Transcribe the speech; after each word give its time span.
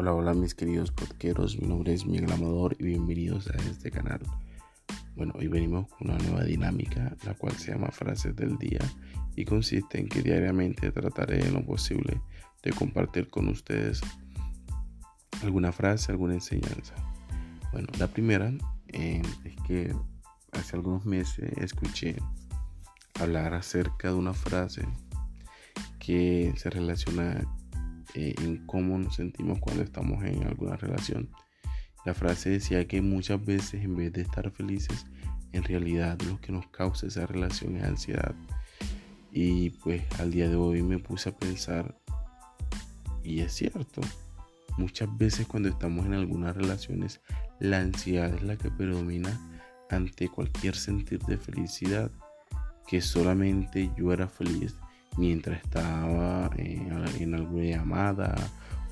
Hola, 0.00 0.14
hola 0.14 0.32
mis 0.32 0.54
queridos 0.54 0.90
podqueros, 0.92 1.60
mi 1.60 1.68
nombre 1.68 1.92
es 1.92 2.06
Miguel 2.06 2.32
Amador 2.32 2.74
y 2.78 2.84
bienvenidos 2.84 3.50
a 3.50 3.56
este 3.70 3.90
canal. 3.90 4.20
Bueno, 5.14 5.34
hoy 5.36 5.46
venimos 5.46 5.88
con 5.88 6.08
una 6.08 6.16
nueva 6.20 6.42
dinámica, 6.42 7.14
la 7.26 7.34
cual 7.34 7.52
se 7.58 7.72
llama 7.72 7.90
Frases 7.90 8.34
del 8.34 8.56
Día 8.56 8.80
y 9.36 9.44
consiste 9.44 10.00
en 10.00 10.08
que 10.08 10.22
diariamente 10.22 10.90
trataré 10.90 11.46
en 11.46 11.52
lo 11.52 11.66
posible 11.66 12.18
de 12.62 12.72
compartir 12.72 13.28
con 13.28 13.48
ustedes 13.48 14.00
alguna 15.42 15.70
frase, 15.70 16.12
alguna 16.12 16.32
enseñanza. 16.32 16.94
Bueno, 17.70 17.88
la 17.98 18.06
primera 18.06 18.54
eh, 18.88 19.20
es 19.44 19.56
que 19.66 19.94
hace 20.52 20.76
algunos 20.76 21.04
meses 21.04 21.52
escuché 21.58 22.16
hablar 23.20 23.52
acerca 23.52 24.08
de 24.08 24.14
una 24.14 24.32
frase 24.32 24.80
que 25.98 26.54
se 26.56 26.70
relaciona 26.70 27.46
eh, 28.14 28.34
en 28.42 28.66
cómo 28.66 28.98
nos 28.98 29.16
sentimos 29.16 29.58
cuando 29.60 29.82
estamos 29.82 30.24
en 30.24 30.42
alguna 30.44 30.76
relación. 30.76 31.30
La 32.04 32.14
frase 32.14 32.50
decía 32.50 32.86
que 32.88 33.02
muchas 33.02 33.44
veces 33.44 33.84
en 33.84 33.96
vez 33.96 34.12
de 34.12 34.22
estar 34.22 34.50
felices, 34.50 35.06
en 35.52 35.62
realidad 35.64 36.18
lo 36.22 36.40
que 36.40 36.52
nos 36.52 36.66
causa 36.68 37.06
esa 37.06 37.26
relación 37.26 37.76
es 37.76 37.84
ansiedad. 37.84 38.34
Y 39.32 39.70
pues 39.70 40.02
al 40.18 40.30
día 40.30 40.48
de 40.48 40.56
hoy 40.56 40.82
me 40.82 40.98
puse 40.98 41.28
a 41.28 41.36
pensar, 41.36 41.96
y 43.22 43.40
es 43.40 43.52
cierto, 43.52 44.00
muchas 44.78 45.16
veces 45.18 45.46
cuando 45.46 45.68
estamos 45.68 46.06
en 46.06 46.14
algunas 46.14 46.56
relaciones, 46.56 47.20
la 47.58 47.80
ansiedad 47.80 48.34
es 48.34 48.42
la 48.42 48.56
que 48.56 48.70
predomina 48.70 49.38
ante 49.90 50.28
cualquier 50.28 50.74
sentir 50.74 51.20
de 51.20 51.36
felicidad, 51.36 52.10
que 52.86 53.00
solamente 53.00 53.90
yo 53.96 54.12
era 54.12 54.26
feliz 54.26 54.74
mientras 55.16 55.62
estaba 55.62 56.48
en, 57.22 57.34
alguna 57.34 57.64
llamada 57.64 58.34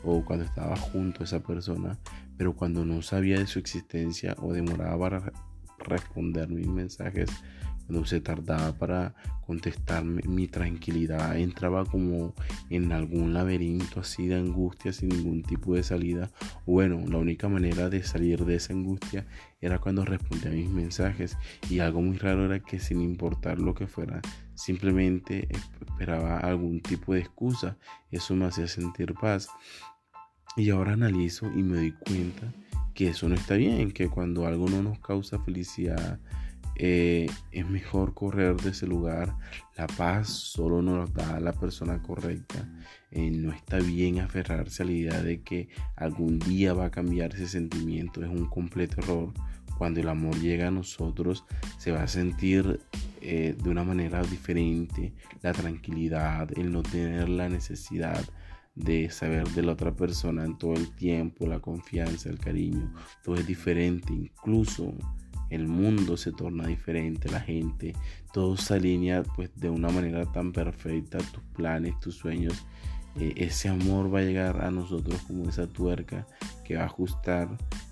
o 0.05 0.25
cuando 0.25 0.45
estaba 0.45 0.77
junto 0.77 1.23
a 1.23 1.25
esa 1.25 1.41
persona, 1.41 1.99
pero 2.37 2.55
cuando 2.55 2.85
no 2.85 3.03
sabía 3.03 3.39
de 3.39 3.47
su 3.47 3.59
existencia 3.59 4.37
o 4.41 4.53
demoraba 4.53 4.99
para 4.99 5.33
responder 5.79 6.49
mis 6.49 6.69
mensajes, 6.69 7.31
cuando 7.89 8.05
se 8.05 8.21
tardaba 8.21 8.73
para 8.73 9.15
contestarme, 9.47 10.21
mi 10.29 10.47
tranquilidad 10.47 11.39
entraba 11.39 11.87
como 11.87 12.35
en 12.69 12.93
algún 12.93 13.33
laberinto 13.33 14.01
así 14.01 14.27
de 14.27 14.35
angustia 14.35 14.93
sin 14.93 15.09
ningún 15.09 15.43
tipo 15.43 15.75
de 15.75 15.83
salida. 15.83 16.31
Bueno, 16.67 17.03
la 17.09 17.17
única 17.17 17.49
manera 17.49 17.89
de 17.89 18.03
salir 18.03 18.45
de 18.45 18.57
esa 18.57 18.75
angustia 18.75 19.27
era 19.63 19.79
cuando 19.79 20.05
respondía 20.05 20.51
a 20.51 20.55
mis 20.55 20.69
mensajes 20.69 21.39
y 21.71 21.79
algo 21.79 22.03
muy 22.03 22.19
raro 22.19 22.45
era 22.45 22.61
que 22.61 22.79
sin 22.79 23.01
importar 23.01 23.59
lo 23.59 23.75
que 23.75 23.87
fuera, 23.87 24.21
simplemente 24.59 25.49
esperaba 25.87 26.39
algún 26.41 26.81
tipo 26.81 27.15
de 27.15 27.21
excusa. 27.21 27.79
Eso 28.11 28.35
me 28.35 28.47
hacía 28.47 28.67
sentir 28.67 29.15
paz. 29.15 29.49
Y 30.57 30.71
ahora 30.71 30.95
analizo 30.95 31.47
y 31.55 31.63
me 31.63 31.77
doy 31.77 31.93
cuenta 31.93 32.53
que 32.93 33.11
eso 33.11 33.29
no 33.29 33.37
está 33.37 33.55
bien, 33.55 33.93
que 33.93 34.09
cuando 34.09 34.47
algo 34.47 34.69
no 34.69 34.83
nos 34.83 34.99
causa 34.99 35.39
felicidad, 35.39 36.19
eh, 36.75 37.27
es 37.53 37.69
mejor 37.69 38.15
correr 38.15 38.57
de 38.57 38.71
ese 38.71 38.89
lugar. 38.89 39.37
La 39.77 39.87
paz 39.87 40.29
solo 40.29 40.83
nos 40.83 41.13
da 41.15 41.39
la 41.39 41.53
persona 41.53 42.03
correcta. 42.03 42.69
Eh, 43.13 43.31
no 43.31 43.53
está 43.53 43.79
bien 43.79 44.19
aferrarse 44.19 44.83
a 44.83 44.87
la 44.87 44.93
idea 44.93 45.23
de 45.23 45.43
que 45.43 45.69
algún 45.95 46.41
día 46.41 46.75
va 46.75 46.87
a 46.87 46.91
cambiar 46.91 47.35
ese 47.35 47.47
sentimiento. 47.47 48.25
Es 48.25 48.31
un 48.31 48.47
completo 48.47 49.01
error. 49.01 49.33
Cuando 49.79 50.01
el 50.01 50.09
amor 50.09 50.39
llega 50.41 50.69
a 50.69 50.73
nosotros, 50.73 51.45
se 51.79 51.93
va 51.93 52.03
a 52.03 52.09
sentir 52.09 52.81
eh, 53.21 53.57
de 53.57 53.71
una 53.71 53.85
manera 53.85 54.23
diferente. 54.23 55.15
La 55.41 55.53
tranquilidad, 55.53 56.51
el 56.59 56.73
no 56.73 56.83
tener 56.83 57.29
la 57.29 57.49
necesidad 57.49 58.23
de 58.75 59.11
saber 59.11 59.49
de 59.49 59.63
la 59.63 59.73
otra 59.73 59.95
persona 59.95 60.45
en 60.45 60.59
todo 60.59 60.75
el 60.75 60.91
tiempo, 60.95 61.47
la 61.47 61.61
confianza, 61.61 62.29
el 62.29 62.39
cariño, 62.39 62.93
todo 63.25 63.37
es 63.37 63.47
diferente. 63.47 64.13
Incluso 64.13 64.95
el 65.51 65.67
mundo 65.67 66.17
se 66.17 66.33
torna 66.33 66.67
diferente, 66.67 67.31
la 67.31 67.41
gente, 67.41 67.95
todo 68.33 68.57
se 68.57 68.75
alinea 68.75 69.23
pues 69.23 69.51
de 69.57 69.71
una 69.71 69.89
manera 69.89 70.31
tan 70.31 70.53
perfecta, 70.53 71.19
tus 71.19 71.43
planes, 71.55 71.99
tus 72.01 72.17
sueños, 72.17 72.67
eh, 73.19 73.35
ese 73.37 73.69
amor 73.69 74.15
va 74.15 74.21
a 74.21 74.23
llegar 74.23 74.65
a 74.65 74.71
nosotros 74.71 75.21
como 75.23 75.49
esa 75.49 75.67
tuerca 75.67 76.27
que 76.65 76.77
va 76.77 76.83
a 76.83 76.87
ajustar 76.87 77.49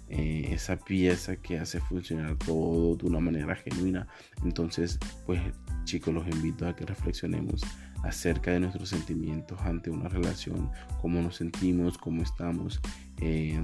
eh, 0.09 0.49
esa 0.53 0.77
pieza 0.77 1.37
que 1.37 1.59
hace 1.59 1.81
funcionar 1.81 2.37
todo 2.37 2.97
de 2.97 3.06
una 3.06 3.21
manera 3.21 3.55
genuina. 3.56 4.06
Entonces, 4.44 4.99
pues 5.25 5.41
chicos, 5.84 6.15
los 6.15 6.27
invito 6.28 6.67
a 6.67 6.77
que 6.77 6.87
reflexionemos 6.87 7.62
acerca 8.03 8.53
de 8.53 8.61
nuestros 8.61 8.89
sentimientos 8.89 9.61
ante 9.62 9.91
una 9.91 10.09
relación, 10.09 10.71
cómo 11.00 11.21
nos 11.22 11.37
sentimos, 11.37 11.99
cómo 11.99 12.22
estamos. 12.22 12.81
Eh, 13.21 13.61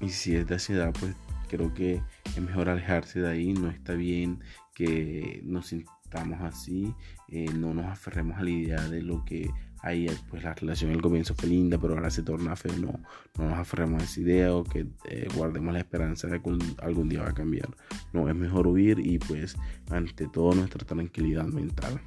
y 0.00 0.08
si 0.10 0.36
es 0.36 0.46
de 0.46 0.54
ansiedad, 0.54 0.92
pues 0.98 1.14
creo 1.48 1.72
que 1.74 2.02
es 2.24 2.40
mejor 2.40 2.68
alejarse 2.68 3.20
de 3.20 3.28
ahí, 3.28 3.52
no 3.52 3.70
está 3.70 3.94
bien 3.94 4.40
que 4.74 5.40
nos 5.44 5.68
sintamos 5.68 6.40
así, 6.42 6.94
eh, 7.28 7.46
no 7.54 7.74
nos 7.74 7.86
aferremos 7.86 8.38
a 8.38 8.42
la 8.42 8.50
idea 8.50 8.88
de 8.88 9.02
lo 9.02 9.24
que 9.24 9.50
hay, 9.82 10.08
pues 10.28 10.42
la 10.42 10.54
relación 10.54 10.90
al 10.90 11.00
comienzo 11.00 11.34
fue 11.34 11.48
linda, 11.48 11.78
pero 11.78 11.94
ahora 11.94 12.10
se 12.10 12.22
torna 12.22 12.56
feo, 12.56 12.72
no, 12.78 13.00
no 13.38 13.50
nos 13.50 13.58
aferremos 13.58 14.02
a 14.02 14.04
esa 14.04 14.20
idea 14.20 14.54
o 14.54 14.64
que 14.64 14.86
eh, 15.08 15.28
guardemos 15.34 15.72
la 15.72 15.80
esperanza 15.80 16.26
de 16.26 16.40
que 16.40 16.58
algún 16.82 17.08
día 17.08 17.22
va 17.22 17.30
a 17.30 17.34
cambiar, 17.34 17.68
no, 18.12 18.28
es 18.28 18.34
mejor 18.34 18.66
huir 18.66 18.98
y 18.98 19.18
pues 19.18 19.56
ante 19.90 20.26
todo 20.28 20.54
nuestra 20.54 20.84
tranquilidad 20.84 21.46
mental. 21.46 22.00